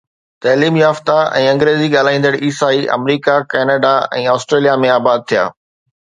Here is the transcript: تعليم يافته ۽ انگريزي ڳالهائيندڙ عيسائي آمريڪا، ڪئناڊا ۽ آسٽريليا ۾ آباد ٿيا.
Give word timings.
تعليم 0.43 0.77
يافته 0.83 1.17
۽ 1.39 1.41
انگريزي 1.49 1.89
ڳالهائيندڙ 1.95 2.31
عيسائي 2.47 2.79
آمريڪا، 2.95 3.35
ڪئناڊا 3.51 3.91
۽ 4.21 4.25
آسٽريليا 4.37 4.73
۾ 4.85 4.91
آباد 4.95 5.29
ٿيا. 5.33 5.45